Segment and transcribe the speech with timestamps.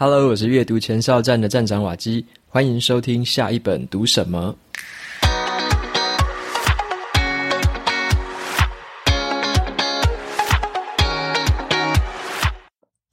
[0.00, 4.56] Hello，我是阅读前哨站的站长瓦基，欢迎收听下一本读什么。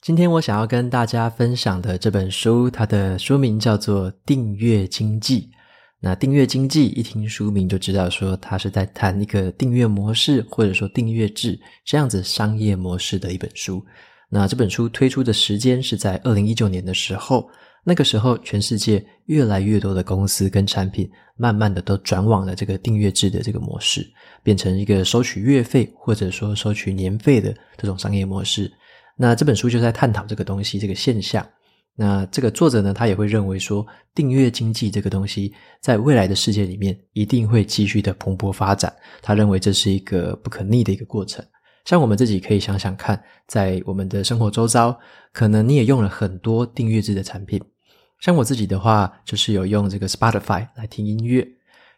[0.00, 5.40] 今天我想要跟大家分享的这本书，它的书名叫做《订阅经济》。
[5.98, 13.84] 那订阅经济一听书名就知道，说它是在谈一个订阅模式，或者说订阅制这样子商业模式的一本书。
[14.28, 17.48] 那这本书推出的时间是在二零一九年的时候，
[17.84, 24.04] 那个时候全世界越来越多的公司跟产品，慢慢的都转往了这个订阅制的这个模式，
[24.42, 28.70] 变成一个收取月费或者说收取年费的这种商业模式。
[29.16, 31.46] 那这本书就在探讨这个东西，这个现象。
[31.98, 38.92] 那这个作者呢，他也会认为说，订阅经济这个东西，在未来的世界里面，一定会继续的蓬勃发展。
[39.22, 41.42] 他认为这是一个不可逆的一个过程。
[41.86, 44.98] 像我们自己可以想想看，在我们的生活周遭，
[45.32, 47.62] 可能你也用了很多订阅制的产品。
[48.18, 51.46] 像我自己的话，就是有用这个 Spotify 来听音乐。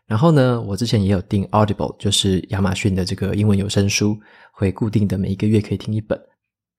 [0.07, 4.19] 然后呢，我之前也有订 Audible，就是亚马逊的这个英文有声书，
[4.53, 6.21] 会固定的每一个月可以听一本。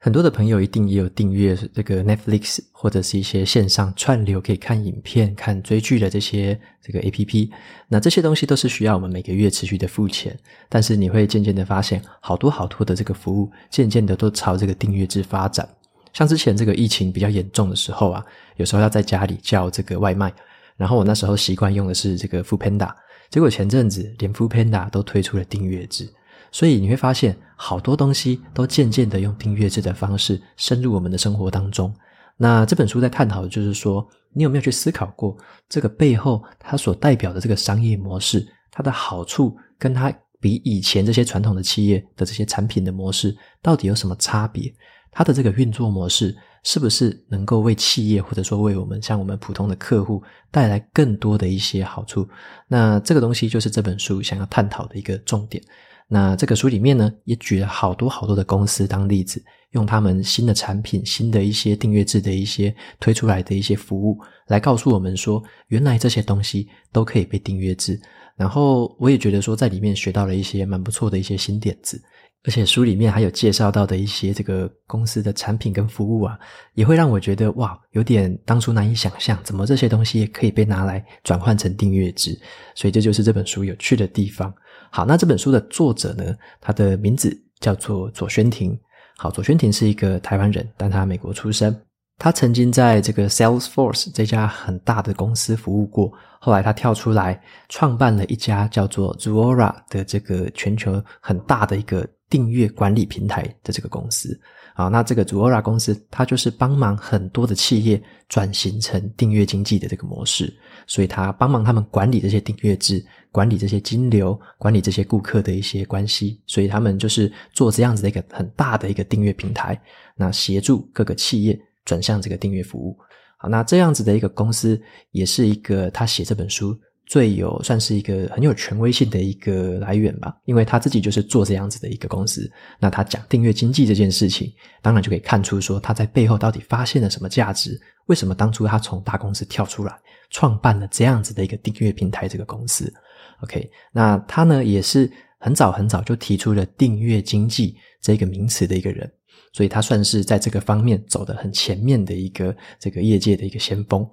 [0.02, 7.50] 很多的朋友一定也有订阅这个 Netflix 或者是一些线上串流可以看影片、看追剧的这些这个 APP。
[7.89, 10.39] 那这些东西都是需要我们每个月持续的付钱。
[10.70, 15.67] 但是你会渐渐的发现，好多好多的这个服务，渐渐的都朝这个订阅制发展。
[16.14, 20.33] 像之前这个疫情比较严重的时候啊，有时候要在家里叫这个外卖，
[20.77, 22.89] 然后我那时候习惯用的是这个 Foodpanda，
[23.30, 26.09] 结果前阵子连 Foodpanda 都推出了订阅制。
[26.53, 31.94] 所以你会发现，好多东西都渐渐的用订阅制的方式深入我们的生活当中。
[32.38, 35.36] 那这本书在探讨的就是说，你有没有去思考过，
[35.68, 44.73] 这个背后它所代表的这个商业模式，它的好处跟它比以前这些传统的企业的这些产品的模式到底有什么差别？
[45.12, 52.26] 它的这个运作模式是不是能够为企业或者说为我们像我们普通的客户带来更多的一些好处？
[52.70, 55.62] 那这个东西就是这本书想要探讨的一个重点。
[56.11, 59.43] 那这个书里面呢，也举了好多好多的公司当例子，
[59.73, 68.02] 用他们新的产品、新的一些订阅制的一些推出来的一些服务，来告诉我们说，原来这些东西都可以被订阅制。
[68.36, 72.02] 然后我也觉得说，在里面学到了一些蛮不错的一些新点子，
[72.43, 76.39] 而且书里面还有介绍到的一些这个公司的产品跟服务啊，
[76.73, 82.36] 也会让我觉得哇，有点当初难以想象，怎么这些东西也可以被拿来转换成订阅制。
[82.73, 84.52] 所以这就是这本书有趣的地方。
[84.89, 88.77] 好，那这本书的作者呢，他的名字叫做左宣庭。
[89.17, 91.76] 好，左宣庭是一个台湾人，但他美国出生。
[92.17, 104.38] 他曾经在这个 Salesforce 这家很大的公司服务过，后来他跳出来创办了一家叫做 Zora 的这个全球很大的一个订阅管理平台的这个公司。
[104.80, 110.58] 好，那这个 Zuora 公司，它就是帮忙很多的企业转型成订阅经济的这个模式，
[110.88, 113.06] 所以它帮忙他们管理这些订阅制。
[113.30, 119.78] 管理这些金流，管理这些顾客的一些关系，所以他们就是做这样子的一个很大的一个订阅平台，
[120.16, 122.98] 那协助各个企业转向这个订阅服务。
[123.38, 124.82] 好，那这样子的一个公司，
[125.12, 126.73] 也是一个他写这本书
[127.09, 132.50] 最有算是一个很有权威性的一个来源吧，因为他自己就是做这样子的一个公司。
[132.80, 140.00] 那他讲订阅经济这件事情，当然就可以看出说他在背后到底发现了什么价值，为什么当初他从大公司跳出来，
[140.30, 142.94] 创办了这样子的一个订阅平台这个公司。
[143.41, 149.12] OK，那他呢也是很早很早就提出了订阅经济这个名词的一个人，
[149.51, 154.07] 所以他算是在这个方面走得很前面的一个这个业界的一个先锋。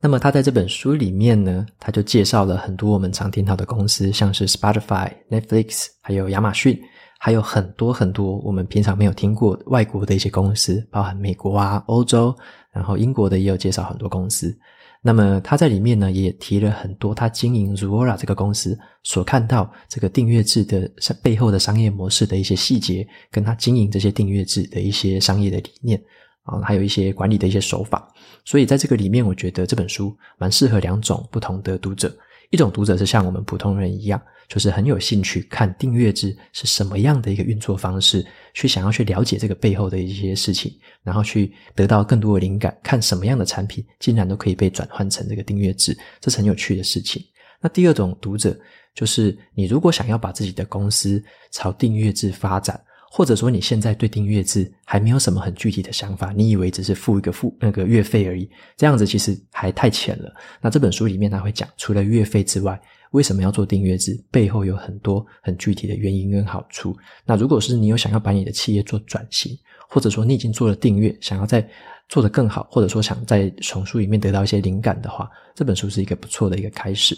[0.00, 6.78] 那么他在这本书里面呢，他就介绍了很多我们常听到的公司，像是 Spotify、Netflix，还有亚马逊，
[7.18, 12.32] 还有很多很多我们平常没有听过外国的一些公司，包含美国啊、欧洲，
[12.72, 14.56] 然后英国的也有介绍很多公司。
[15.02, 20.88] 那么他在里面呢，也提了很多他经营 Zuora 这个公司所看到这个订阅制的
[21.22, 26.00] 背后的商业模式的一些细节，跟他经营这些订阅制的一些商业的理念
[26.48, 28.12] 啊，还有一些管理的一些手法。
[28.44, 32.12] 所以在这个里面，我觉得这本书蛮适合两种不同的读者。
[32.50, 34.20] 一种读者是像我们普通人一样。
[34.48, 40.72] 就是很有兴趣看订阅制是什么样的一个运作方式，去想要去了解这个背后的一些事情，
[41.02, 47.22] 然后去得到更多的灵感，看什么样的产品竟然都可以被转换成这个订阅制，这是很有趣的事情。
[47.60, 48.58] 那第二种读者
[48.94, 60.32] 就是你如果想要把自己的公司朝订阅制发展，或者说你现在对订阅制还没有什么很具体的想法，你以为只是付一个付那个月费而已，这样子其实还太浅了。
[60.60, 62.80] 那这本书里面他会讲，除了月费之外，
[63.12, 64.22] 为什么要做订阅制？
[64.30, 66.94] 背后有很多很具体的原因跟好处。
[67.24, 69.56] 那如果是你有想要把你的企业做转型，
[69.88, 71.66] 或者说你已经做了订阅，想要再
[72.10, 77.16] 做得更好，或者说想在从书里面得到一些灵感的话，这本书是一个不错的一个开始。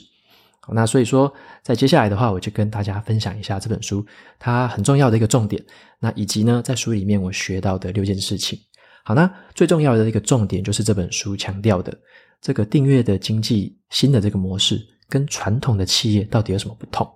[0.74, 1.32] 那所以说，
[1.62, 4.04] 在接下来的话，我就跟大家分享一下这本书
[4.38, 5.62] 它很重要的一个重点，
[5.98, 8.58] 那以及呢，在书里面我学到的六件事情。
[9.04, 11.96] 好，那最重要的一个重点就是这本书强调的
[12.40, 17.10] 这个订阅的经济新的这个模式，跟传统的企业到底有什么不同？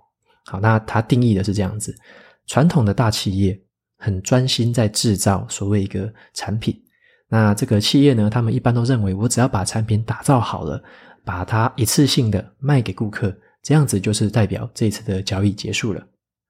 [0.45, 1.95] 好，那它定义的是这样子：
[2.47, 3.59] 传统的大企业
[3.97, 6.75] 很专心在制造所谓一个产品，
[7.29, 10.83] 那这个企业呢，他们一般都认为，我只要把产品打造好了。
[11.27, 13.35] 把它一次性的卖给顾客，
[13.65, 16.07] 这样子就是代表这次的交易结束了。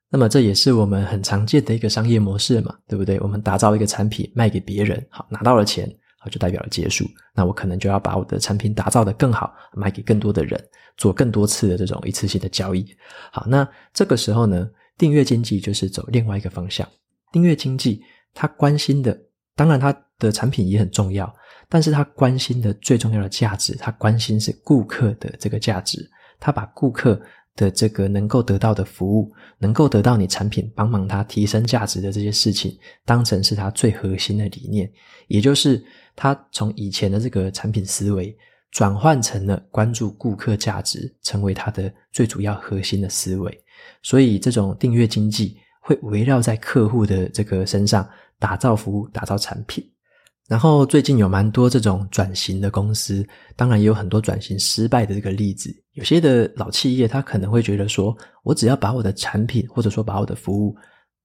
[0.10, 3.18] 那么这也是我们很常见的一个商业模式嘛，对不对？
[3.22, 5.90] 我们打造一个产品卖给别人，好，拿到了钱，
[6.20, 7.06] 好，就代表了结束。
[7.34, 10.62] 那我可能就要把我的产品打造得更好，卖给更多的人，
[10.98, 12.86] 做更多次的这种一次性的交易。
[13.32, 16.86] 好，那这个时候呢，订阅经济就是走另外一个方向。
[17.32, 18.02] 订阅经济
[18.34, 19.18] 它关心的，
[19.56, 21.34] 当然它的产品也很重要。
[21.68, 26.08] 但是他关心的最重要的价值，他关心是顾客的这个价值，
[26.40, 27.20] 他把顾客
[27.56, 34.92] 的这个能够得到的服务，能够得到你产品帮忙他提升价值的这些事情，当成是他最核心的理念，
[35.28, 35.84] 也就是
[36.16, 38.36] 他从以前的这个产品思维
[38.72, 43.64] 转换成了关注顾客价值，成为他的最主要核心的思维。
[44.04, 48.06] 所以这种订阅经济会围绕在客户的这个身上，
[48.38, 49.90] 打造服务，打造产品。
[50.48, 55.76] 然后最近有蛮多这种转型的公司，当然也有很多转型失败的这个例子。
[55.94, 60.76] 有些的老企业，他可能会觉得说，我只要把我的产品或者说把我的服务，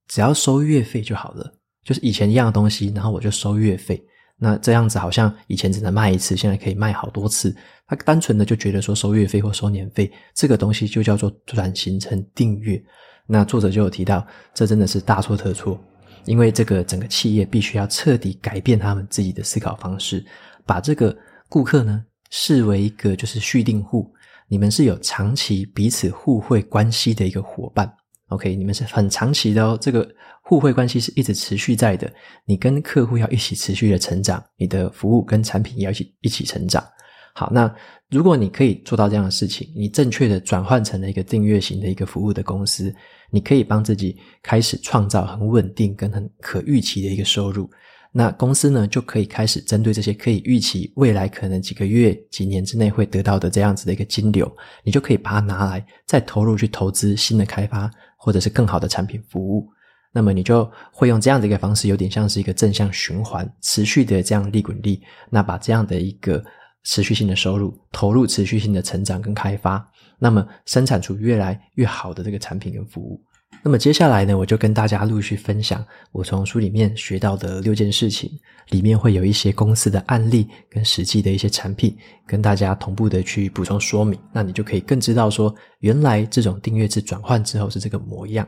[0.09, 1.53] 只要收月费就好了，
[1.85, 4.03] 就是以前一样的东西，然后我就收月费。
[4.43, 7.55] 那这样子好像以前只能卖一次，现在可以卖好多次。
[7.87, 12.83] 他单纯的就觉得说，收月费或收年费这个东西就叫做转型成订阅。
[13.27, 15.79] 那作者就有提到，这真的是大错特错。
[16.25, 20.25] 因为这个整个企业必须要彻底改变他们自己的思考方式，
[20.65, 21.17] 把这个
[21.49, 24.13] 顾客呢视为一个就是续订户，
[24.49, 27.91] 你们是有长期彼此互惠关系的一个伙伴。
[28.29, 30.09] OK，你们是很长期的哦，这个
[30.43, 32.09] 互惠关系是一直持续在的。
[32.45, 36.85] 你跟客户要一起持续的成长，你的服务跟产品也要一起一起成长。
[37.33, 37.73] 好，那
[38.11, 42.95] 如果你可以做到这样的事情，你正确的转换成了一个订阅型的一个服务的公司。
[43.33, 47.71] 你可以帮自己开始创造很稳定跟很可预期的一个收入，
[48.11, 54.53] 那公司呢就可以开始针对这些可以预期未来可能几个月、几年之内会得到的这样子的一个金流，
[54.83, 59.69] 你就可以把它拿来再投入去投资新的开发或者是更好的产品服务，
[60.13, 65.01] 那么你就会用这样的一个方式，有点像是一个正向循环，持续的这样利滚利，
[65.31, 66.45] 那把这样的一个
[66.85, 69.87] 持续性的收入投入持续性的成长跟开发。
[70.19, 73.21] 那么生产出越来越好的这个产品跟服务。
[73.63, 78.31] 那么接下来呢，我就跟大家陆续分享我从书里面学到的六件事情。
[78.71, 84.17] 里面会有一些公司的案例跟实际的一些产品，跟大家同步的去补充说明。
[84.33, 88.47] 那你就可以更知道说，原来这种订阅制转换之后是这个模样。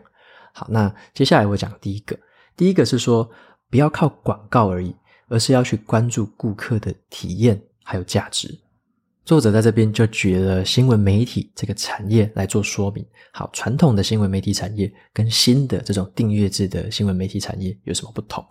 [0.54, 2.16] 好，那接下来我讲第一个，
[2.56, 3.28] 第一个是说
[3.68, 4.94] 不要靠广告而已，
[5.26, 8.58] 而是要去关注顾客的体验还有价值。
[9.24, 13.06] 作者在这边就举了新闻媒体这个产业来做说明。
[13.32, 18.44] 好，传统的新闻媒体产业跟新的这种订阅制的新闻媒体产业有什么不同？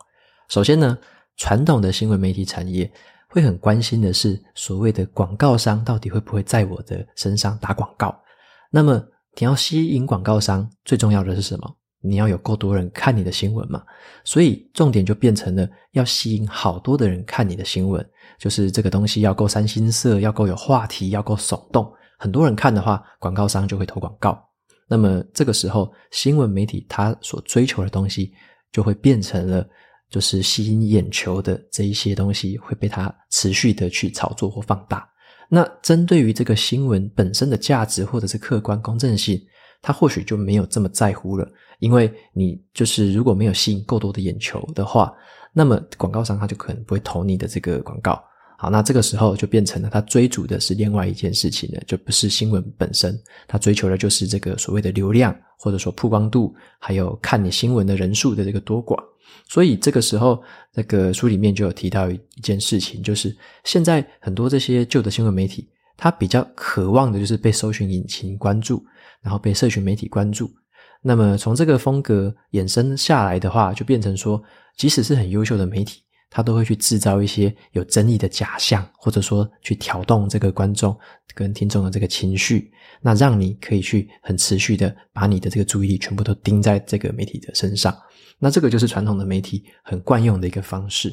[0.47, 0.97] 首先呢，
[1.35, 2.89] 传统的新闻媒体产业
[3.27, 8.17] 会很关心的是所谓的广告商到底会不会在我的身上打广告。
[8.69, 9.03] 那么
[9.37, 11.75] 你要吸引广告商，最重要的是什么？
[12.01, 13.83] 你要有够多人看你的新闻嘛。
[14.23, 18.05] 所以重点就变成了要吸引好多的人看你的新闻。
[18.37, 24.43] 就是这个东西要够三星色，要够有话题，要够耸动，很多人看的话，广告商就会投广告。
[24.87, 28.33] 那么这个时候，新闻媒体它所追求的东西，
[28.71, 29.67] 就会变成了
[30.09, 35.07] 就是吸引眼球的这一些东西，会被它持续的去炒作或放大。
[35.47, 39.39] 那针对于这个新闻本身的价值或者是客观公正性，
[39.81, 45.13] 他或许就没有这么在乎了，因为你就是如果没有吸引够多的眼球的话，
[45.53, 48.23] 那么广告商他就可能不会投你的这个广告。
[48.57, 58.95] 好，那这个时候就变成了他追逐的是另外一件事情了，就不是新闻本身，他追求的就是这个所谓的流量，或者说曝光度，还有看你新闻的人数的这个多寡。
[59.47, 60.39] 所以这个时候，
[60.75, 68.85] 那个书里面就有提到一件事情，就是现在很多这些旧的新闻媒体，他比较渴望的就是被搜寻引擎关注，
[69.21, 70.49] 然后被社群媒体关注。
[71.01, 74.41] 那么从这个风格衍生下来的话，就变成说，
[74.77, 76.01] 即使是很优秀的媒体。
[76.33, 80.97] 他都会去制造一些有争议的假象，或者说去挑动这个观众
[81.35, 87.93] 跟听众的这个情绪，那让你可以去很持续的把你的这个注意力全部都盯在这个媒体的身上。
[88.39, 91.11] 那这个就是传统的媒体很惯用的一个方式。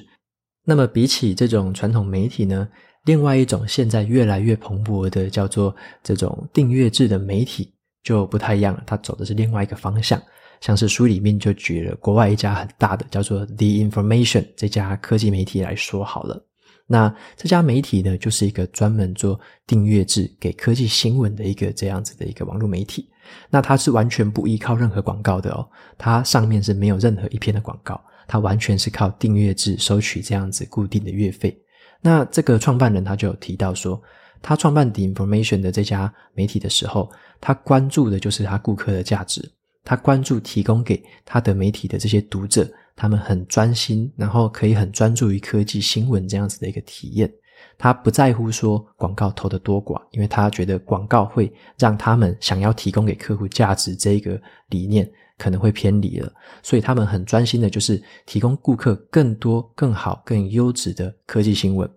[0.65, 2.69] 那么比起这种传统媒体呢，
[3.05, 10.21] 另外一种现在越来越蓬勃的叫做这种订阅制的媒体就不太一样了，它走的是另外一个方向。
[10.61, 16.45] 像是书里面就举了国外一家很大的叫做 The Information 这家科技媒体来说好了。
[16.87, 23.09] 那这家媒体呢，就是一个专门做订阅制给科技新闻的一个这样子的一个网络媒体。
[23.50, 31.57] 那它是完全不依靠任何广告的哦，它上面是没有任何一篇的广告，它完全是靠订阅制收取这样子固定的月费。
[32.00, 34.00] 那这个创办人他就提到说，
[34.40, 39.52] 他创办 The Information 的这家媒体的时候，他关注的就是他顾客的价值。
[39.85, 47.33] 他关注提供给他的媒体的这些读者，他们很专心，然后可以很专注于科技新闻这样子的一个体验。
[47.78, 56.30] 他不在乎说广告投的多寡，因为他觉得广告会让他们想要提供给客户价值这一个理念可能会偏离了，
[56.62, 61.88] 所以他们很专心的就是提供顾客更多、更好、更优质的科技新闻。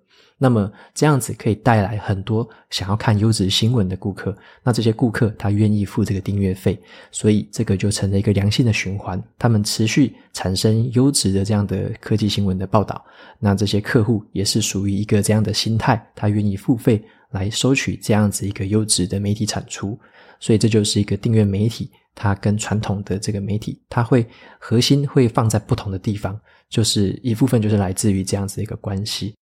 [0.44, 6.82] 那么这样子可以带来很多想要看优质新闻的顾客，那这些顾客他愿意付这个订阅费，
[7.12, 9.22] 所以这个就成了一个良性的循环。
[9.38, 13.06] 他们持续产生优质的这样的科技新闻的报道，
[13.38, 19.96] 那这些客户也是属于一个这样的心态，他愿意付费来收取这样子一个优质的媒体产出。
[20.40, 24.26] 所以这就是一个订阅媒体，它跟传统的这个媒体，它会
[24.58, 26.36] 核心会放在不同的地方，
[26.68, 29.36] 就是一部分就是来自于这样子一个关系。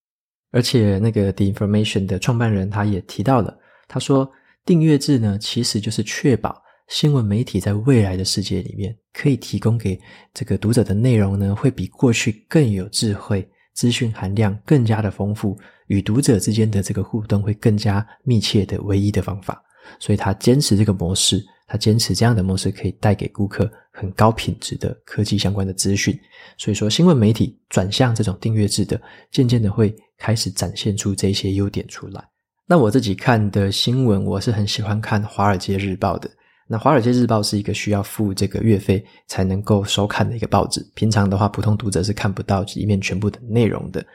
[0.52, 3.56] 而且，那个 The Information 的创办人他也提到了，
[3.88, 4.30] 他说，
[4.66, 10.00] 订阅制呢，其实就是确保新闻媒体在未来的世界里面，可以提供给
[10.34, 19.62] 这个读者的内容呢，会比过去更有智慧，资讯含量更加的丰富，与读者之间的这个互动会更加密切的唯一的方法。
[20.00, 21.44] 所以他坚持这个模式。
[21.72, 26.18] 他坚持这样的模式可以带给顾客很高品质的科技相关的资讯，
[26.58, 32.24] 所以说新闻媒体转向这种订阅制的，渐渐的会开始展现出这些优点出来。
[32.66, 36.32] 那我自己看的新闻，我是很喜欢看《华尔街日报》的。
[36.66, 44.06] 那《华尔街日报》是一个需要付这个月费才能够收看的一个报纸，平常的话，普通读者是看不到里面全部的内容的。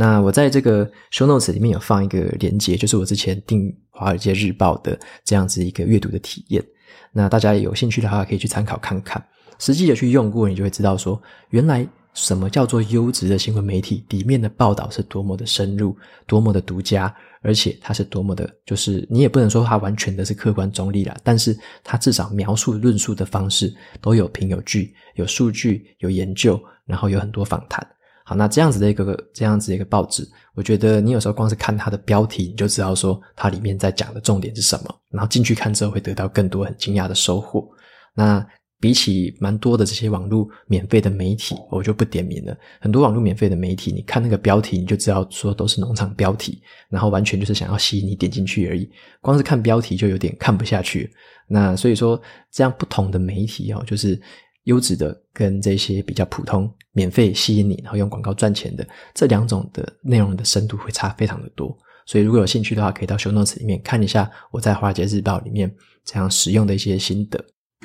[0.00, 6.64] 那我在这个 show notes 里面有放一个连结，就是我之前订《华尔街日报》的这样子一个阅读的体验。
[7.12, 9.20] 那大家有兴趣的话，可以去参考看看。
[9.58, 15.96] 实际的去用过，你就会知道说，原来什么叫做优质的新闻媒体，里面的报道是多么的深入，
[16.28, 17.12] 多么的独家，
[17.42, 27.84] 而且它是多么的，就是你也不能说它完全的是客观中立啦，但是它至少描述论述的方式都有凭有据，有数据，有研究，然后有很多访谈。
[28.28, 30.22] 好，那这样子的一个这样子的一个报纸，
[30.54, 37.66] 我觉得你有时候光是看它的标题，你就知道说它里面在讲的重点是什么，然后进去看之后会得到更多很惊讶的收获。
[38.14, 38.46] 那
[38.78, 42.54] 比起蛮多的这些网络免费的媒体，我就不点名了。
[42.80, 48.86] 很多网络免费的媒体，你看那个标题，你就知道说都是农场标题，然后完全就是想要吸引你点进去而已。
[49.22, 51.10] 光是看标题就有点看不下去。
[51.48, 52.20] 那所以说，
[52.52, 54.20] 这样不同的媒体哦，就是。
[54.68, 61.74] 优质的跟这些比较普通、免费吸引你，然后用广告赚钱的这两种的内容的深度会差非常的多。
[62.06, 67.42] 所以如果有兴趣的话，可以到 show notes 里面看一下我在《华尔街日报》里面这样使用的一些心得。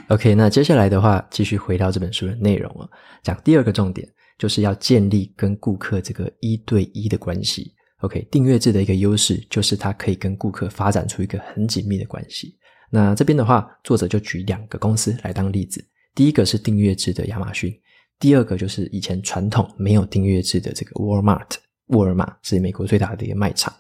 [0.10, 2.88] OK，那接下来的话，继续回到这本书的内容啊，
[3.24, 4.06] 讲第二个重点
[4.38, 7.74] 就是要建立跟顾客这个一对一的关系。
[8.02, 12.58] OK，订阅制的一个优势就是它可以跟顾客发展出一个很紧密的关系。
[12.90, 15.82] 那这边的话，作者就举两个公司来当例子。
[16.16, 17.74] 第一个是订阅制的亚马逊，
[18.20, 21.42] 第二个就是以前传统没有订阅制的这个沃尔玛。
[21.88, 23.72] 沃尔玛是美国最大的一个卖场。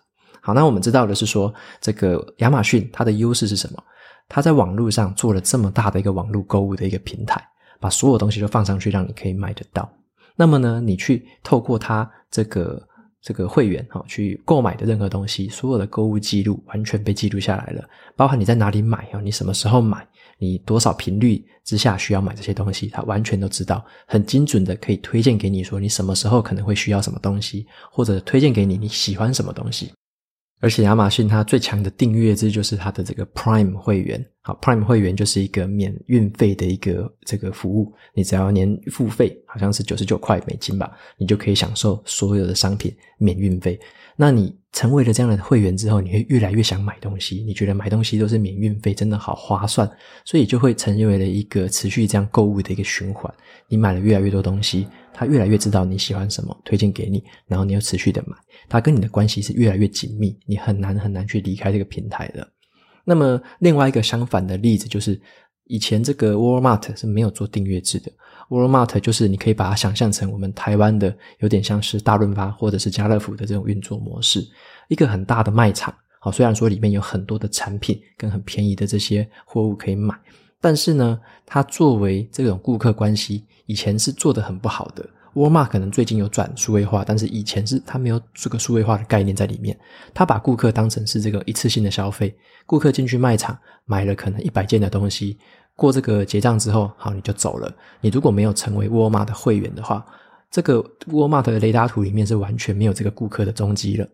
[0.41, 3.81] 好，那我们知道的是说，这个亚马逊它的优势是什么？
[4.27, 7.41] 它在网络上做了这么大的一个网络购物的一个平台，
[7.79, 9.89] 把所有东西都放上去，让你可以买得到。
[10.35, 12.85] 那么呢，你去透过它这个
[13.21, 17.87] 这个会员哈，去购买的任何东西，所有的购物记录完全被记录下来了，
[18.17, 20.05] 包含你在哪里买啊，你什么时候买。
[20.37, 29.91] 你多少频率之下需要买这些东西，他完全都知道，很精准的可以推荐给你说你什么时候可能会需要什么东西，或者推荐给你你喜欢什么东西。
[30.59, 43.77] 而且亚马逊它最强的订阅制就是它的这个 Prime 会员，好，Prime 会员就是一个免运费的一个这个服务，你只要年付费，好像是九十九块美金吧，你就可以享受所有的商品免运费。
[44.15, 49.89] 那你成为了这样的会员之后，你会越来越想买东西，你觉得买东西都是免运费，真的好划算，
[50.23, 53.31] 所以就会成为了一个持续这样购物的一个循环。
[53.67, 58.35] 你买了越来越多东西，他越来越知道你喜欢什么，推荐给你，然后你又持续的买，
[58.69, 62.47] 他跟你的关系是越来越紧密，你很难很难去离开这个平台的。
[63.03, 65.19] 那么另外一个相反的例子就是，
[65.65, 68.11] 以前这个 Walmart 是没有做订阅制的。
[68.49, 74.45] Walmart 就是你可以把它想象成我们台湾的，有点像是大润发或者是家乐福的这种运作模式，
[74.89, 75.93] 一个很大的卖场。
[76.19, 80.15] 好，虽然说里面有很多的产品跟很便宜的这些货物可以买，
[80.61, 85.05] 但是呢，它作为这种顾客关系，以前是做得很不好的。
[85.33, 89.77] Walmart 可能最近有转数位化，但是以前是它没有这个数位化的概念在里面，
[90.13, 92.33] 它把顾客当成是这个一次性的消费，
[92.67, 95.37] 顾客进去卖场买了可能一百件的东西。
[95.75, 97.73] 过这个结账之后，好，你就走了。
[98.01, 100.05] 你如果没有成为沃尔玛的会员的话，
[100.51, 104.07] 这个沃尔玛的雷达图里面是完全没有这个顾客的踪迹了。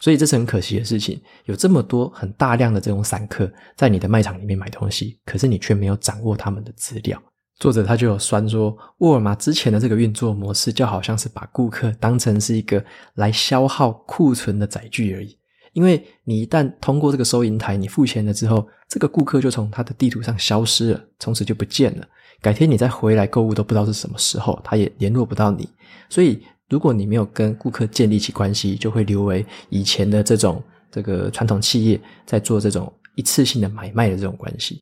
[0.00, 1.20] 所以这是很可惜的事情。
[1.44, 7.22] 有这么多很大量的这种散客在你的卖场里面买东西，可是你却没有掌握他们的资料。
[7.58, 12.84] 作者他就有酸说，沃尔玛之前的这个运作模式，就好像是把顾客当成是一个
[13.14, 15.37] 来消耗库存的载具而已。
[15.78, 22.08] 因为你一旦通过这个收银台，你付钱了之后，这个顾客就从他的地图上消失了，从此就不见了。
[22.42, 25.68] 改天你再回来购物都不知道是什么时候，他也联络不到你。
[26.08, 34.80] 所以，如果你没有跟顾客建立起关系，就会留为以前的这种这个传统企业在做这种一次性的买卖的这种关系。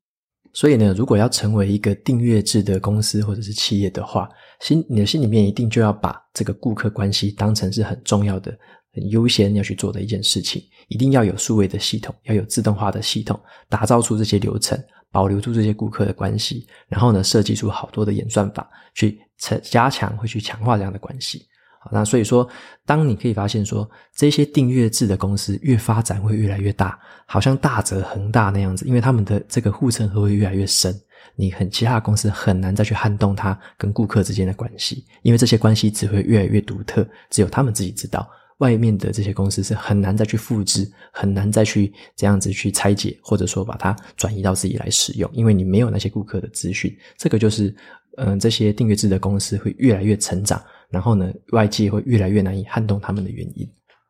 [0.54, 4.26] 所以呢，如果要成为一个订阅制的公司或者是企业的话，
[4.60, 8.56] 心你的心里面一定就要把这个顾客关系当成是很重要的。
[8.96, 13.38] 很优先要去做的一件事情，一定要有数位的系统，要有自动化的系统，
[13.68, 19.20] 打造出这些流程，保留住这些顾客的关系，然后呢，设计出好多的演算法去
[19.62, 21.46] 加强，会去强化这样的关系。
[21.78, 22.48] 好，那所以说，
[22.86, 30.98] 当你可以发现说，这些订阅制的公司越发展会越来越大，好像大泽恒大那样子，因为他们的这个护城河会越来越深，
[31.34, 38.26] 你很其他公司很难再去撼动它跟顾客之间的关系，因为这些关系只会越来越独特，只有他们自己知道。
[38.58, 46.96] 外面的这些公司是很难再去复制，很难再去这样子去拆解，或者说把它转移到自己来使用，因为你没有那些顾客的资讯。
[47.18, 47.74] 这个就是，
[48.16, 53.68] 嗯、这些订阅制的公司会越来越成长，然后呢，外界会越来越难以撼动他们的原因。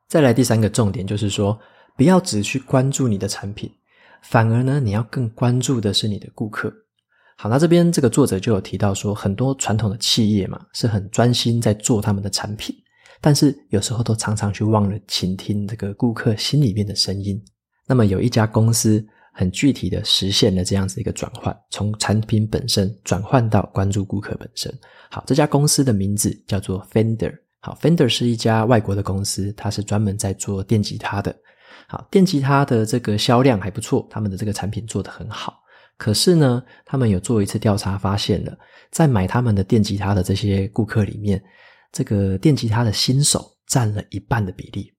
[0.09, 1.59] 再来第三个重点就是说，
[1.97, 3.69] 不要只去关注你的产品，
[4.23, 6.73] 反而呢，你要更关注的是你的顾客。
[7.37, 12.75] 好，那这边这个作者就有提到说，很多传统的企业嘛，是很专心在做他们的产品。
[13.21, 17.43] 但是有时候都常常去忘了倾听这个顾客心里面的声音。
[17.87, 24.73] 那么有一家公司很具体的实现了这样子一个转换，从产品本身转换到关注顾客本身。
[25.11, 27.33] 好，这家公司的名字叫做 Fender。
[27.61, 31.35] 好，Fender 是一家外国的公司，它是专门在做电吉他的。
[31.89, 35.61] 好，电吉他的这个销量还不错，他们的这个产品做得很好。
[35.97, 38.57] 可是呢，他们有做一次调查，发现了
[38.91, 41.43] 在买他们的电吉他的这些顾客里面。
[41.92, 44.92] 这个电吉他的新手占了一半的比例，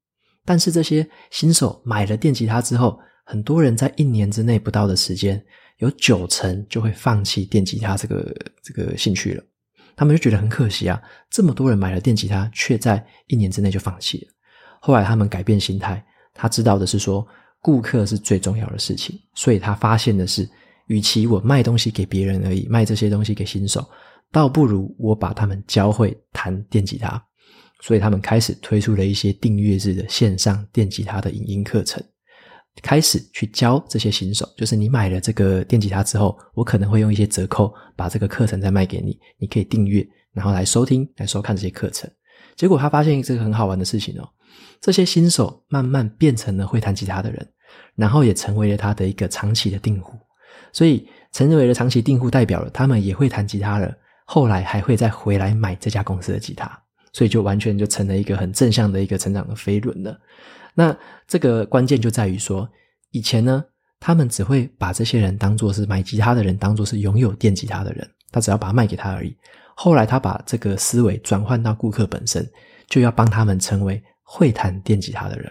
[0.46, 5.44] 但是这些新手买了电吉他之后，很多人在一年之内不到的时间，
[5.78, 9.44] 有九成就会放弃电吉他这个这个兴趣了。
[9.96, 14.34] 他们就觉得很可惜啊，这么多人买了电吉他，却在一年之内就放弃了。
[14.80, 17.28] 后来他们改变心态，他知道的是说，
[17.62, 20.48] 顾客是最重要的事情，所以他发现的是，
[20.86, 23.84] 与其我卖东西给别人而已，卖这些东西给新手。
[24.32, 27.22] 倒不如我把他们教会弹电吉他，
[27.82, 32.04] 所以他们开始推出了一些订阅制的线上电吉他的影音课程，
[32.82, 34.48] 开始去教这些新手。
[34.58, 42.10] 就是你买了这个电吉他之后，我可能会用一些折扣把这个课程再卖给你，你可以订阅，然后来收听、来收看这些课程。
[42.56, 44.28] 结果他发现这个很好玩的事情哦，
[44.82, 47.48] 这些新手慢慢变成了会弹吉他的人，
[47.96, 50.18] 然后也成为了他的一个长期的订户，
[50.74, 53.96] 所以成为了长期订户，代表了他们也会弹吉他了。
[54.30, 56.70] 后来还会再回来买这家公司的吉他，
[57.14, 60.20] 所以就完全就成了一个很正向的一个成长的飞轮了。
[60.74, 62.70] 那这个关键就在于说，
[63.12, 63.64] 以前呢，
[64.02, 69.34] 他们只会把这些人当作是买吉他的人，当作是拥有电吉他的人，他只要把它卖给他而已。
[69.74, 72.46] 后来他把这个思维转换到顾客本身，
[72.90, 75.50] 就要帮他们成为会弹电吉他的人。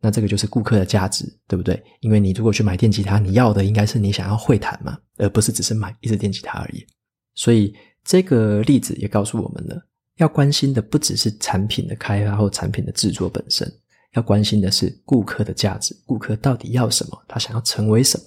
[0.00, 1.82] 那这个就是顾客的价值，对不对？
[1.98, 6.86] 因为你如果去买电吉他，你要的应该是你想要会弹嘛，而不是只是买一支电吉他而已。
[7.34, 7.74] 所以。
[8.04, 9.86] 这个例子也告诉我们了，
[10.16, 13.66] 要关心的不只是产品的开发或产品的制作本身，
[14.12, 18.24] 要关心的是顾客的价值，顾客到底要什么，他想要成为什么。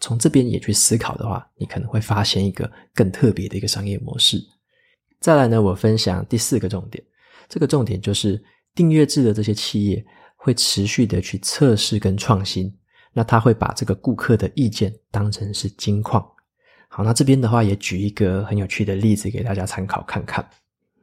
[0.00, 4.40] 从这边也去思考的话，你可能会发现一个更特别的一个商业模式。
[5.20, 7.02] 再来呢，我分享第四个重点，
[7.48, 8.40] 这个重点就是
[8.76, 12.72] 订阅制的这些企业会持续的去测试跟创新。
[13.12, 16.24] 那他会把这个顾客的意见当成是金矿。
[16.88, 20.44] 好，那这边的话也举一个很有趣的例子给大家参考看看。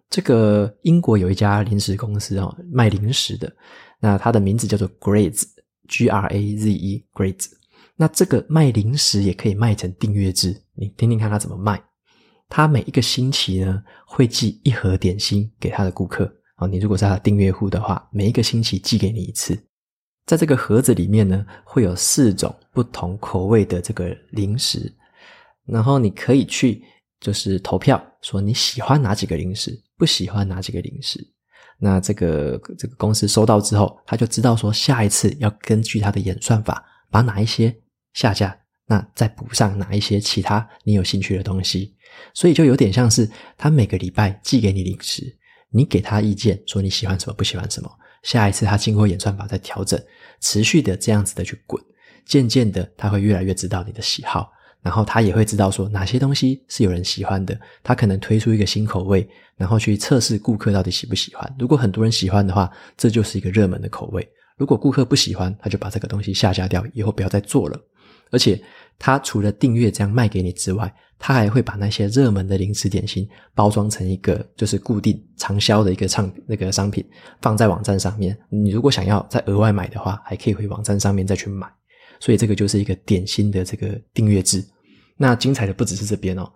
[0.10, 3.52] 这个英国有一家零食公司哦，卖零食的。
[4.00, 7.48] 那它的名字叫做 Graze，G-R-A-Z-E，Graze。
[7.96, 11.82] 那这个卖零食也可以卖成订阅制，你听听看它怎么卖。
[12.48, 16.32] 他每一个星期呢，会寄一盒点心给他的顾客。
[16.56, 19.58] 啊，你如果是他的订阅户的话，每一个星期寄给你一次。
[20.26, 24.92] 在这个盒子里面呢，会有四种不同口味的这个零食，
[25.66, 26.84] 然后你可以去
[27.20, 31.20] 就是投票，说你喜欢哪几个零食，不喜欢哪几个零食。
[31.78, 37.76] 那这个这个公司收到之后，他就知道说下一次要根据他的演算法，把哪一些
[38.14, 41.94] 下架，那再补上哪一些其他你有兴趣的东西。
[42.34, 45.38] 所以就有点像是他每个礼拜寄给你零食，
[45.70, 47.92] 你给他意见说你喜欢什么，不喜欢什么。
[48.24, 50.02] 下一次他经过演算法再调整，
[50.40, 51.84] 持续的这样子的去滚，
[52.26, 54.50] 渐渐的他会越来越知道你的喜好，
[54.86, 61.56] 然后他也会知道说哪些东西是有人喜欢的，他可能推出一个新口味，然后去测试顾客到底喜不喜欢。
[61.58, 64.22] 如果很多人喜欢的话，这就是一个热门的口味；
[64.58, 67.82] 如果顾客不喜欢，他就把这个东西下架掉，以后不要再做了。
[68.30, 68.62] 而且
[69.00, 77.04] 他除了订阅这样卖给你之外，他还会把那些热门的零食点心包装成一个就是固定长销的一个商那个商品，
[77.42, 78.38] 放在网站上面。
[78.50, 81.68] 你如果想要再额外买的话，还可以回网站上面再去买。
[82.20, 84.64] 所以这个就是一个点心的这个订阅制。
[85.18, 86.52] 那精彩的不只是这边哦，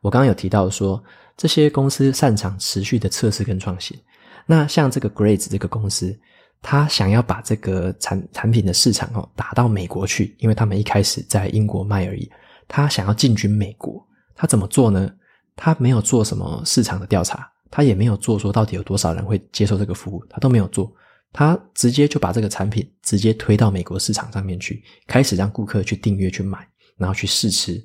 [0.00, 1.02] 我刚刚有提到说，
[1.36, 3.98] 这些公司擅长持续的测试跟创新。
[4.46, 6.18] 那像这个 Grades 这个公司，
[6.60, 12.30] 他想要把这个产产品的市场哦打到美国去，因为他们一开始在英国卖而已。
[12.68, 15.10] 他想要进军美国，他怎么做呢？
[15.54, 20.92] 他没有做什么市场的调查，他也没有做说到底有多少人会接受这个服务，他都没有做。
[21.32, 27.82] 他直接就把这个产品直接推到美国市场上面去，开始让顾客去订阅去买，然后去试吃。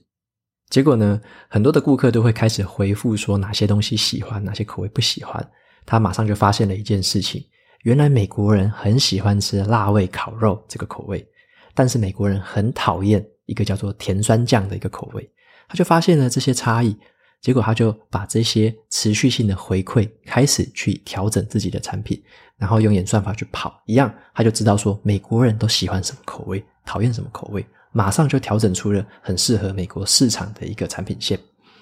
[0.70, 5.50] 结果呢，很多的顾客都会开始回复说哪些东西喜欢，哪些口味不喜欢。
[5.86, 7.44] 他马上就发现了一件事情：
[7.84, 11.26] 原来美国人很喜欢吃辣味烤肉这个口味，
[11.74, 13.26] 但是美国人很讨厌。
[13.48, 15.32] 一个叫做甜酸酱的一个口味，
[15.70, 16.94] 他就发现了这些差异，
[17.40, 22.22] 结果他就把这些持续性的回馈开始去调整自己的产品，
[22.58, 27.66] 然后用演算法去跑，一样他就知道说美国人都喜欢什么口味，讨厌什么口味，
[27.98, 31.40] 马上就调整出了很适合美国市场的一个产品线。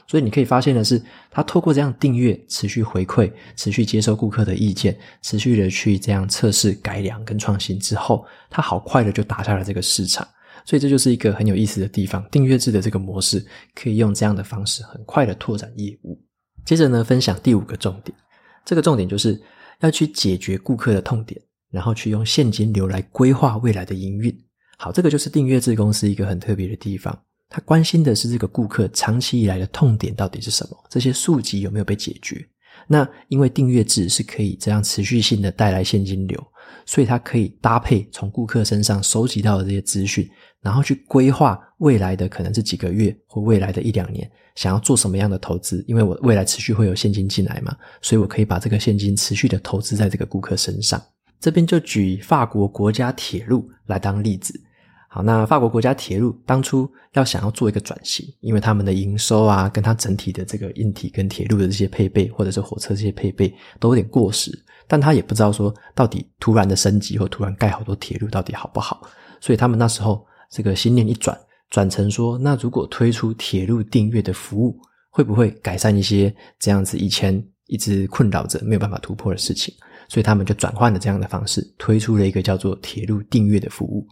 [0.07, 10.25] 所以你可以发现的是，他透过这样订阅、持续回馈、持续接受顾客的意见、持续的去这样测试、改良跟创新之后，他好快的就打下了这个市场。
[10.63, 16.17] 所以这就是一个很有意思的地方，订阅制的这个模式可以用这样的方式很快的拓展业务。
[16.63, 18.17] 接着呢，分享第五个重点，
[18.63, 19.37] 这个重点就是
[19.81, 24.44] 要去解决顾客的痛点，然后去用现金流来规划未来的营运。
[24.77, 27.17] 好，这个就是订阅制公司一个很特别的地方，
[27.49, 32.45] 他关心的是这个顾客长期以来的痛点到底是什么，这些诉求有没有被解决。
[32.87, 36.41] 那因为订阅制是可以这样持续性的带来现金流，
[36.85, 40.29] 所以它可以搭配从顾客身上收集到的这些资讯。
[40.61, 45.85] 然后去规划未来的可能是几个月或未来的一两年，想要做什么样的投资？
[45.87, 50.99] 因为我未来持续会有现金进来嘛，所以我可以把这个现金持续的投资在这个顾客身上。
[51.45, 54.59] 这边就举法国国家铁路来当例子。
[55.07, 64.51] 好，那法国国家铁路当初要想要做一个转型，因为他们的营收啊，跟它整体的这个硬体跟铁路的这些配备，或者是火车这些配备都有点过时，
[64.87, 69.07] 但他也不知道说到底突然的升级或突然盖好多铁路到底好不好，
[69.39, 70.25] 所以他们那时候。
[70.49, 71.37] 这个心念一转，
[71.69, 74.79] 转成说，那如果推出铁路订阅的服务，
[75.11, 79.73] 会不会改善一些这样子以前一直困扰着没有办法突破的事情？
[80.07, 84.07] 所以他们就转换了这样的方式，推出了一个叫做铁路订阅的服务。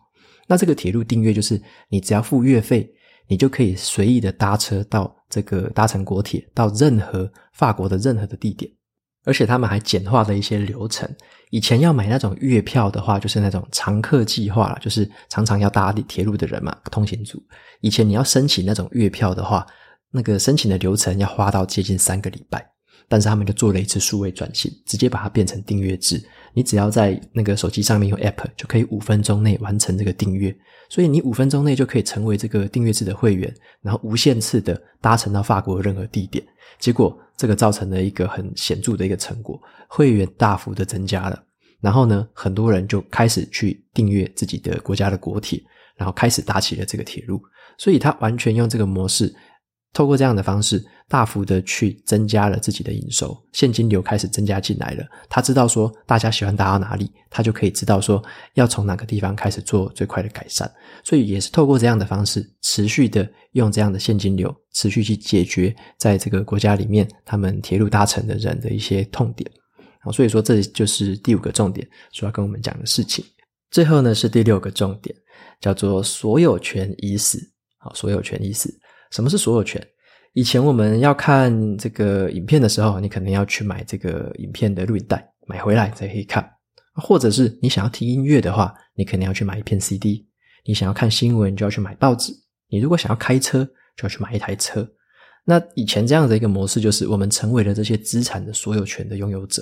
[0.48, 2.90] 那这个铁路订阅就是，你只要付月费，
[3.28, 8.70] 你就可以随意的搭车到这个搭乘国铁到任何法国的任何的地点。
[9.26, 11.10] 而且他们还简化了一些流程。
[11.50, 17.42] 以前要买那种月票的话，就是那种常客计划啦，就是常常要搭铁路的人嘛，通勤族。
[17.80, 19.66] 以前你要申请那种月票的话，
[20.12, 22.73] 那个申请的流程要花到接近三个礼拜。
[23.08, 26.24] 但是他们就做了一次数位转型，直接把它变成订阅制。
[26.54, 30.56] 你只要在那个手机上面用 App，就可以五分钟内完成这个订阅。
[30.90, 36.44] 所以你五分钟内就可以成为这个订阅制的会员，然后无限次的搭乘到法国任何地点。
[36.78, 41.44] 结果这个造成了一个很显著的一个成果，会员大幅的增加了。
[41.82, 45.62] 然后呢，很多人就开始去订阅自己的国家的国铁，
[45.98, 47.42] 然后开始搭起了这个铁路。
[47.78, 49.34] 所以他完全用这个模式。
[49.94, 55.06] 透过这样的方式，大幅的去增加了自己的营收，现金流开始增加进来了。
[55.30, 58.22] 他知道说大家喜欢打到哪里，他就可以知道说
[58.56, 60.70] 要从哪个地方开始做最快的改善。
[61.04, 69.50] 所以也是透过这样的方式，持续的用这样的现金流，持续去解决在这个国家里面他们铁路搭乘的人的一些痛点。
[70.02, 73.24] 好，所以说这就是第五个重点，所要跟我们讲的事情。
[73.70, 75.16] 最后呢是第六个重点，
[75.62, 77.40] 叫做所有权已死。
[77.78, 78.74] 好，所有权已死。
[79.14, 79.80] 什么是所有权？
[80.34, 86.44] 以前我们要看这个影片的时候，你可能要去买这个影片的录影带，买回来才可以看。
[86.96, 90.28] 或者是你想要听音乐的话，你可能要去买一片 CD。
[90.66, 92.34] 你想要看新闻，就要去买报纸。
[92.70, 93.64] 你如果想要开车，
[93.96, 94.88] 就要去买一台车。
[95.46, 99.62] 那以前这样的一个模式，就是我们成为了这些资产的所有权的拥有者。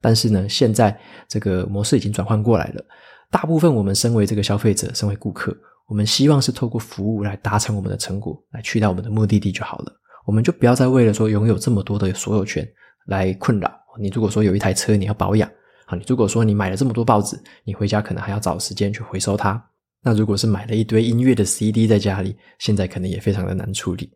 [0.00, 0.98] 但是呢，现在
[1.28, 2.84] 这个模式已经转换过来了。
[3.30, 5.56] 大部分我们身为这个消费者，身为顾客。
[5.90, 9.92] 我们希望是透过服务来达成我们的成果，来去到我们的目的地就好了。
[10.24, 12.64] 我们就不要再为了说拥有这么多的所有权
[13.06, 13.68] 来困扰。
[13.98, 15.50] 你如果说有一台车你要保养，
[15.86, 19.60] 好，你如果说你买了这么多报纸，你回家可能还要找时间去回收它。
[20.00, 24.12] 那如果是买了一堆音乐的 CD 在家里，现在可能也非常的难处理。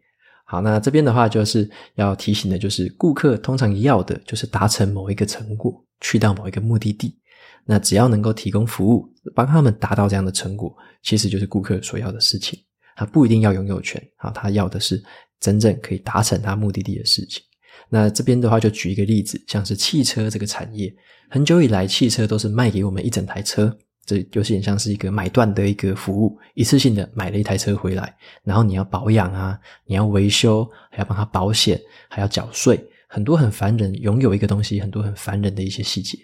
[0.46, 7.18] 好，那这边的话就是要提醒的，就是顾客通常要的就是达成某一个成果，去到某一个目的地。
[7.66, 12.58] 那只要能够提供服务，帮他们达到这样的成果，其实就是顾客所要的事情。
[12.96, 15.02] 他不一定要拥有权，啊，他要的是
[15.40, 17.42] 真正可以达成他目的地的事情。
[17.88, 20.94] 那这边的话，就举一个例子，像是汽车这个产业，
[21.28, 36.16] 很久以来，汽车都是卖给我们一整台车，这就是很像是一个买断的一个服务，一次性的买了一台车回来，然后你要保养啊，你要维修，还要帮他保险，还要缴税，很多很烦人，拥有一个东西，很多很烦人的一些细节。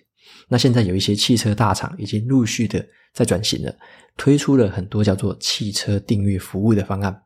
[0.52, 2.84] 那现在有一些汽车大厂已经陆续的
[3.14, 3.72] 在转型了，
[4.16, 7.22] 推出了很多叫做汽车订阅服务的方案，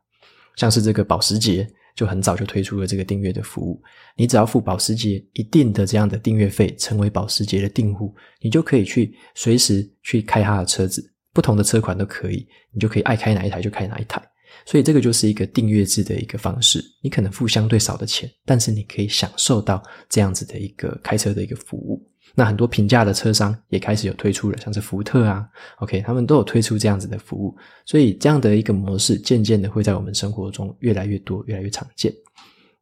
[0.55, 3.81] 像是这个保时捷就很早就推出了这个订阅的服务，
[4.15, 14.21] 你只要付保时捷一定的这样的订阅费，成为保时捷的订户，你就可以去随时去开他的车子，不同的车款都可以，你就可以爱开哪一台就开哪一台，
[14.67, 22.07] 所以这个就是一个订阅制的一个方式，你可能付相对少的钱，但是你可以享受到这样子的一个开车的一个服务。
[22.33, 32.13] 那很多平价的车商也开始有推出了，像是福特啊，OK，他们都有推出这样子的服务，所以这样的一个模式渐渐的会在我们生活中越来越多，越来越常见。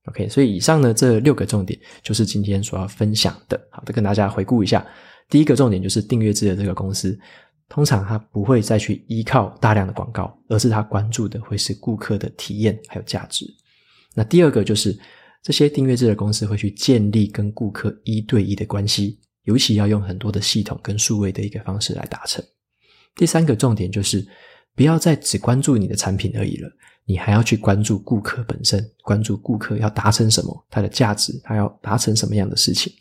[0.06, 3.60] OK，所以以上呢这六个重点就是今天所要分享的。
[3.72, 4.86] 好，再跟大家回顾一下，
[5.30, 7.18] 第一个重点就是订阅制的这个公司，
[7.70, 13.46] 通常它不会再去依靠大量的广告，而是它关注的会是顾客的体验还有价值。
[14.16, 14.98] 那第二个就是
[15.42, 19.20] 这些订阅制的公司会去建立跟顾客一对一的关系。
[19.44, 22.44] 尤其要用很多的系统跟数位的一个方式来达成。
[23.16, 24.26] 第三个重点就是，
[24.76, 26.70] 不要再只关注你的产品而已了，
[27.06, 32.92] 你还要去关注顾客本身，关注顾客要达成什么，它的价值，它要达成什么样的事情。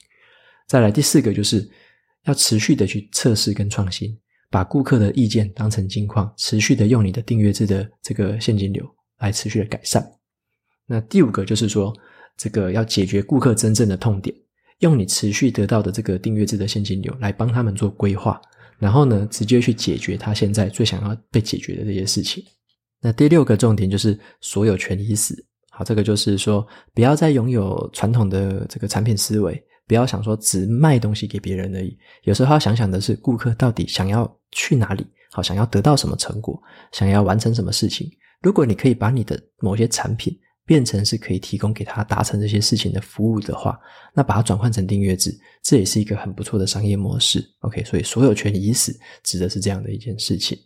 [0.67, 1.69] 再来第四个就是，
[2.25, 4.17] 要持续的去测试跟创新，
[4.51, 8.85] 把顾客的意见当成金矿，持续的用你的订阅制的这个现金流
[9.19, 10.07] 来持续的改善。
[10.87, 11.95] 那第五个就是说，
[12.37, 14.35] 这个要解决顾客真正的痛点。
[14.83, 18.41] 用你持续得到的这个订阅制的现金流来帮他们做规划，
[18.79, 22.45] 然后呢，直接去解决他现在最想要被解决的这些事情。
[23.01, 25.35] 那第六个重点就是所有权已死。
[25.71, 31.97] 好，这个就是说，不要再拥有传统的这个产品思维，不要想说只卖东西给别人而已。
[32.25, 36.61] 有时候要想想的是，顾客到底想要去哪里，好，想要得到什么成果，
[36.93, 38.11] 想要完成什么事情。
[38.43, 43.79] 如果你可以把你的某些产品，变成是可以提供给他达成这些事情的服务的话，
[44.15, 47.45] 那把它转换成订阅制，这也是一个很不错的商业模式。
[47.61, 50.59] OK，所以所有权已死，指的是这样的一件事情。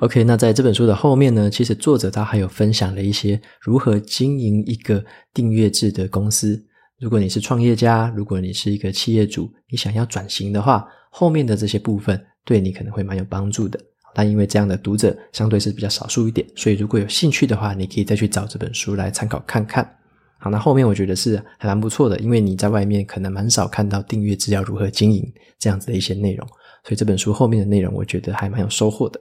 [0.00, 6.62] OK，那在这本书的后面呢，其实作者他还有分享了一些如何经营一个订阅制的公司。
[6.98, 13.78] 如果你是创业家，如果你是一个企业主，你想要转型的话，后面的这些部分对你可能会蛮有帮助的。
[14.18, 19.86] 但因为这样的读者相对是比较少数一点，所以如果有兴趣的话，你可以再去找这本书来参考看看。
[20.38, 26.48] 好，那后面我觉得是还蛮不错的，因为你在外面可能蛮少看到订阅制要如何经营这样子的一些内容，
[26.84, 29.20] 所以这本书后面的内容我觉得还蛮有收获的。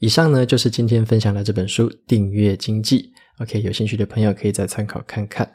[0.00, 3.12] 以上呢就是今天分享的这本书《订阅经济》
[3.44, 5.48] ，OK，有兴趣的朋友可以再参考看看。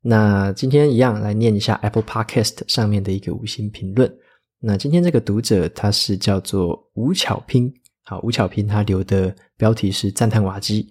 [0.00, 4.08] 那今天一样来念一下 Apple Podcast 上面的一个五星评论。
[4.60, 7.72] 那今天这个读者他是叫做吴巧拼。
[8.12, 10.86] 好，吴巧拼他留的标题是赞叹瓦基，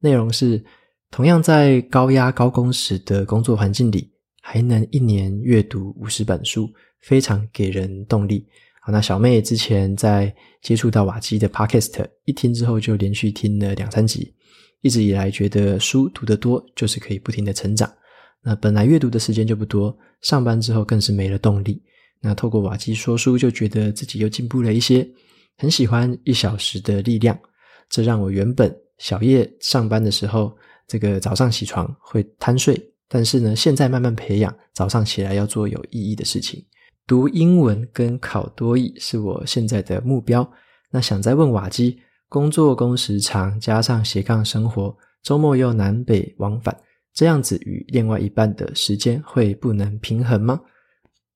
[0.00, 0.64] 内容是
[1.10, 6.66] 同样在高压高工时的工作环境里，还能一年阅读五十本书，
[7.02, 8.46] 非常给人动力。
[8.80, 14.34] 好，那小妹之前在接触到瓦基的 Podcast，一听之后就连续听了两三集，
[14.80, 17.92] 一直以来觉得书读得多就是可以不停的成长。
[18.42, 21.82] 那本来阅读的时间就不多，上班之后更是没了动力。
[22.22, 25.06] 那透过瓦基说书，就觉得自己又进步了一些，
[25.56, 27.38] 很喜欢一小时的力量。
[27.88, 36.64] 这让我原本小夜上班的时候，这个早上起床会贪睡，但是呢，现在慢慢培养早上起来要做有意义的事情。
[37.06, 40.50] 读英文跟考多译是我现在的目标。
[40.90, 46.74] 那想再问瓦基，工作工时长，加上斜杠生活，周末又南北往返，
[47.12, 50.58] 这样子与另外一半的时间会不能平衡吗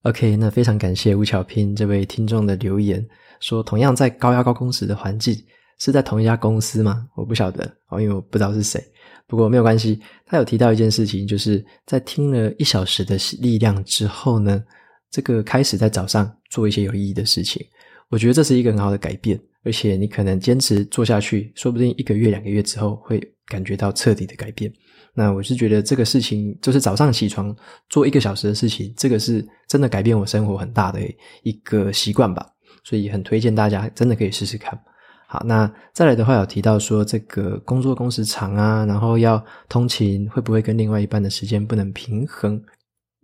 [0.03, 3.07] ？OK，那非常感谢吴巧拼这位听众的留言，
[3.41, 5.35] 说同样在高压高工时的环境，
[5.79, 7.07] 是在同一家公司吗？
[7.15, 8.83] 我不晓得哦，因为我不知道是谁。
[9.27, 14.65] 不过没有关系，他有提到一件事情，就是在听了一小时的力量之后呢，
[15.11, 17.65] 这个开始在早上做一些有意义的事情。
[18.09, 24.73] 我觉得这是一个很好的改变，而且你可能坚持做下去，说不定一个月、两个月之后会感觉到彻底的改变。
[25.13, 27.55] 那我是觉得这个事情就是早上起床
[27.91, 31.01] 做一个小时的事情，这个是真的改变我生活很大的
[31.43, 32.47] 一个习惯吧，
[32.89, 34.79] 所以很推荐大家真的可以试试看。
[35.27, 42.59] 好，那再来的话有提到说这个工作工时长啊，然后要通勤，会不会跟另外一半的时间不能平衡？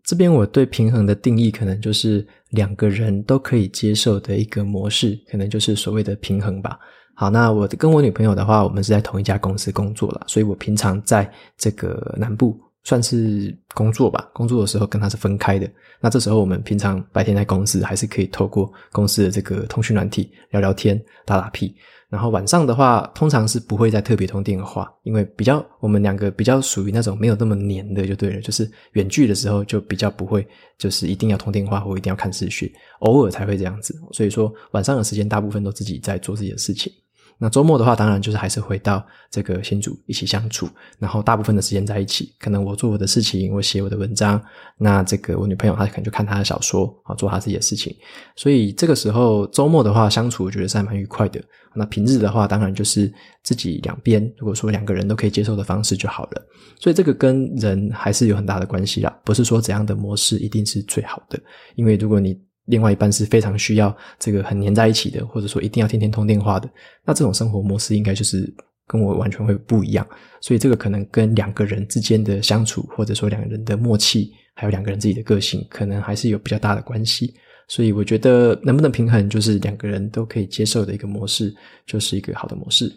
[0.05, 6.79] 这边我对平衡的定义可能就是两个人都可以接受的一个模式，可能就是所谓的平衡吧。
[7.15, 15.69] 好，那我跟我女朋友的话，我们是在同一家公司工作了，所以我平常在这个南部算是工作吧，工作的时候跟她是分开的。
[16.01, 21.75] 那这时候我们平常白天在公司，还是可以透过公司的这个通讯软体聊聊天、打打屁。
[22.11, 28.41] 然后晚上的话，通常是不会再特别通电话，因为比较我们两个比较属于那种没有那么黏的，就对了。
[28.41, 30.47] 就是远距的时候就比较不会，
[30.79, 32.71] 就是一定要通电话或一定要看视讯，
[33.01, 33.99] 偶尔才会这样子。
[34.13, 36.93] 所以说晚上的时间大部分都自己在做自己的事情。
[37.39, 40.69] 那周末的话，当然就是还是回到这个新主一起相处，
[40.99, 42.33] 然后大部分的时间在一起。
[42.39, 44.41] 可能我做我的事情，我写我的文章，
[44.79, 47.95] 那这个我女朋友她可能就看她的小说啊，做她自己的事情。
[48.37, 51.43] 所以这个时候周末的话，相处我觉得是还蛮愉快的。
[51.77, 56.43] 那平日的话，当然就是自己两边，如果说两个人都可以接受的方式就好了。
[56.79, 61.37] 所以这个跟人还是有很大的关系啦，不是说怎样的模式一定是最好的，
[61.75, 66.69] 因为如果你另外一半是非常需要这个很黏在一起的，或者说一定要天天通电话的，
[67.05, 68.53] 那这种生活模式应该就是
[68.87, 70.07] 跟我完全会不一样。
[70.41, 77.35] 所以这个可能跟两个人之间的相处，或者说两个人的默契，还有两个人自己的个性，可能还是有比较大的关系。
[77.67, 81.55] 所以我觉得能不能平衡，就是两个人都可以接受的一个模式，
[81.87, 82.93] 就是一个好的模式。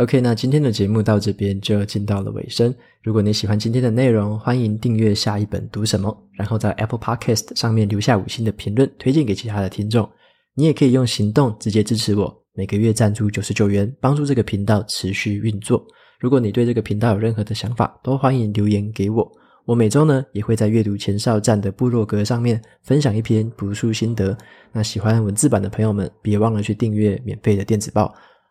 [0.00, 2.74] OK，那今天的节目到这边就进到了尾声。
[3.02, 10.08] 如果你喜欢今天的内容，欢迎订阅下一本读什么，然后在 Apple Podcast 上面留下五星的评论，推荐给其他的听众。
[10.54, 15.84] 你也可以用行动直接支持我，每个月赞助九十九元，帮助这个频道持续运作。
[16.18, 19.30] 如果你对这个频道有任何的想法，都欢迎留言给我。
[19.66, 24.34] 我每周呢也会在阅读前哨站的部落格上面分享一篇读书心得。
[24.72, 28.10] 那喜欢文字版的朋友们，别忘了去订阅免费的电子报。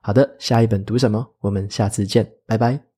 [0.10, 1.24] 好的，下一本读什么？
[1.39, 2.88] 我们下次见，拜拜。